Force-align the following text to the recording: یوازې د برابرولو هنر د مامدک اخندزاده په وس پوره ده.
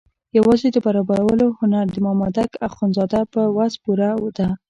یوازې 0.37 0.67
د 0.71 0.77
برابرولو 0.85 1.47
هنر 1.59 1.85
د 1.91 1.97
مامدک 2.05 2.51
اخندزاده 2.69 3.19
په 3.33 3.41
وس 3.55 3.73
پوره 3.83 4.09
ده. 4.37 4.47